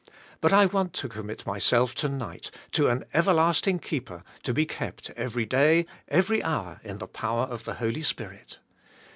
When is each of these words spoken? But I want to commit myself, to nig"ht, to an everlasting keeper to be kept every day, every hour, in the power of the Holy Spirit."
But 0.39 0.51
I 0.51 0.65
want 0.65 0.93
to 0.93 1.07
commit 1.07 1.45
myself, 1.45 1.93
to 1.97 2.09
nig"ht, 2.09 2.49
to 2.71 2.87
an 2.87 3.05
everlasting 3.13 3.77
keeper 3.77 4.23
to 4.41 4.51
be 4.51 4.65
kept 4.65 5.11
every 5.11 5.45
day, 5.45 5.85
every 6.07 6.41
hour, 6.41 6.81
in 6.83 6.97
the 6.97 7.05
power 7.05 7.43
of 7.43 7.65
the 7.65 7.75
Holy 7.75 8.01
Spirit." 8.01 8.57